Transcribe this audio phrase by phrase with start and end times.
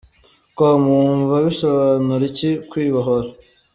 [0.57, 3.29] com: Wumva bisobanura iki kwibohora?.